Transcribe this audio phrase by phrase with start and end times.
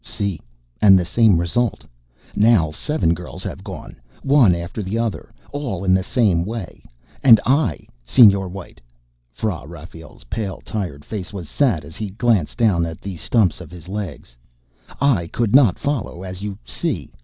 [0.03, 0.41] "Si,
[0.81, 1.85] and the same result.
[2.35, 6.83] Now seven girls have gone, one after the other, all in the same way.
[7.23, 8.81] And I, Señor White"
[9.31, 13.69] Fra Rafael's pale, tired face was sad as he glanced down at the stumps of
[13.69, 14.35] his legs
[14.99, 17.11] "I could not follow, as you see.